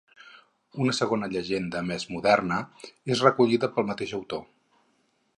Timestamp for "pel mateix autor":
3.75-4.43